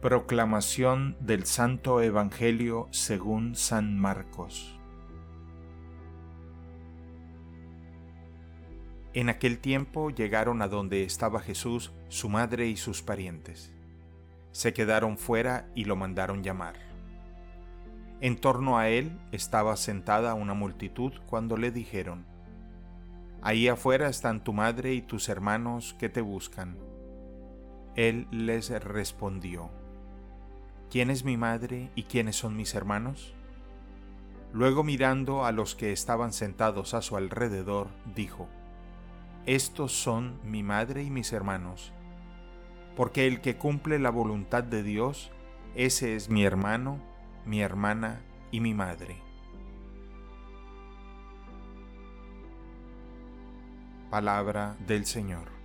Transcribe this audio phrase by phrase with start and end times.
[0.00, 4.80] Proclamación del Santo Evangelio según San Marcos.
[9.12, 13.74] En aquel tiempo llegaron a donde estaba Jesús, su madre y sus parientes.
[14.52, 16.76] Se quedaron fuera y lo mandaron llamar.
[18.22, 22.24] En torno a él estaba sentada una multitud cuando le dijeron,
[23.42, 26.78] Ahí afuera están tu madre y tus hermanos que te buscan.
[27.96, 29.70] Él les respondió,
[30.90, 33.32] ¿quién es mi madre y quiénes son mis hermanos?
[34.52, 38.48] Luego mirando a los que estaban sentados a su alrededor, dijo,
[39.46, 41.92] Estos son mi madre y mis hermanos,
[42.96, 45.30] porque el que cumple la voluntad de Dios,
[45.76, 47.00] ese es mi hermano,
[47.46, 49.16] mi hermana y mi madre.
[54.10, 55.59] Palabra del Señor.